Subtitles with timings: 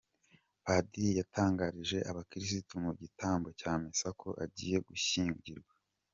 [0.63, 5.73] Padiri yatangarije abakirisitu mu gitambo cya misa ko agiye gushyingirwa